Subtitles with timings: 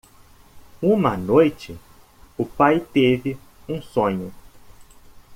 [0.81, 1.77] Uma noite?
[2.35, 3.37] o pai teve
[3.69, 4.33] um sonho.